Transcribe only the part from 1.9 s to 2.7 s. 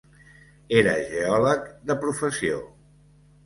de professió.